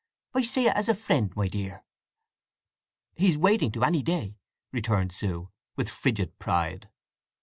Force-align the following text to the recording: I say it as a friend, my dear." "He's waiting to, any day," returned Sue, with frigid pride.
I 0.33 0.41
say 0.41 0.65
it 0.65 0.73
as 0.75 0.89
a 0.89 0.95
friend, 0.95 1.31
my 1.35 1.47
dear." 1.47 1.83
"He's 3.13 3.37
waiting 3.37 3.71
to, 3.73 3.83
any 3.83 4.01
day," 4.01 4.35
returned 4.71 5.11
Sue, 5.11 5.51
with 5.75 5.91
frigid 5.91 6.39
pride. 6.39 6.89